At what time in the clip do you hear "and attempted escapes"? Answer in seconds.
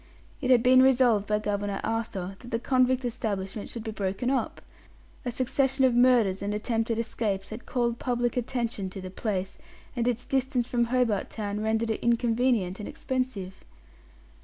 6.41-7.51